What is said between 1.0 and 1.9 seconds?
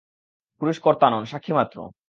নন, সাক্ষী-মাত্র।